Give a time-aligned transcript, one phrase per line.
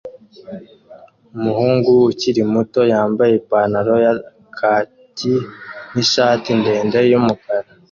[1.35, 4.13] Umuhungu ukiri muto yambaye ipantaro ya
[4.57, 5.33] kaki
[5.91, 7.67] n'ishati ndende y'umukara